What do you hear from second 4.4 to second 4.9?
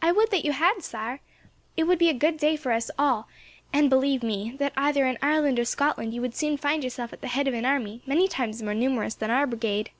that